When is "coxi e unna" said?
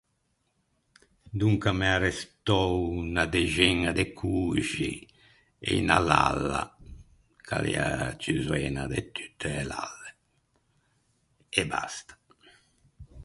4.19-5.97